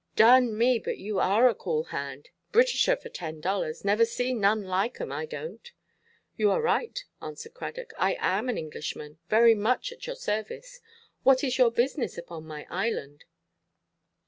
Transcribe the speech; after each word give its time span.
"Darn 0.15 0.57
me, 0.57 0.79
but 0.79 0.97
yoo 0.97 1.19
are 1.19 1.47
a 1.47 1.53
cool 1.53 1.83
hand. 1.93 2.29
Britisher, 2.51 2.95
for 2.95 3.09
ten 3.09 3.39
dollars. 3.39 3.85
Never 3.85 4.03
see 4.03 4.33
none 4.33 4.63
like 4.63 4.99
'em, 4.99 5.11
I 5.11 5.27
donʼt." 5.27 5.73
"You 6.35 6.49
are 6.49 6.59
right," 6.59 6.97
answered 7.21 7.53
Cradock, 7.53 7.93
"I 7.99 8.15
am 8.19 8.49
an 8.49 8.57
Englishman. 8.57 9.19
Very 9.29 9.53
much 9.53 9.91
at 9.91 10.07
your 10.07 10.15
service. 10.15 10.81
What 11.21 11.43
is 11.43 11.59
your 11.59 11.69
business 11.69 12.17
upon 12.17 12.47
my 12.47 12.65
island?" 12.71 13.25